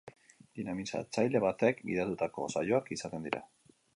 [0.59, 3.45] Dinamizatzaile batek gidatutako saioak izaten dira.